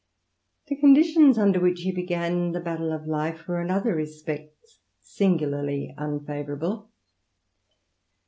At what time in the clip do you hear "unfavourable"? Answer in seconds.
5.95-6.89